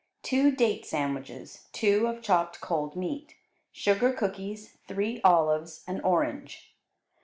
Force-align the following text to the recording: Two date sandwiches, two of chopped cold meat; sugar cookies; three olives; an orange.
Two 0.23 0.49
date 0.49 0.83
sandwiches, 0.83 1.67
two 1.73 2.07
of 2.07 2.23
chopped 2.23 2.59
cold 2.59 2.95
meat; 2.95 3.35
sugar 3.71 4.11
cookies; 4.11 4.79
three 4.87 5.21
olives; 5.23 5.83
an 5.85 6.01
orange. 6.01 6.73